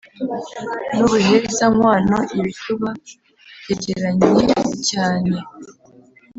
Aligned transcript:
n'ubuheza-nkwano: 0.95 2.17
ibituba 2.37 2.89
byegeranye 3.65 4.43
cya 4.85 5.07
ne 5.23 5.37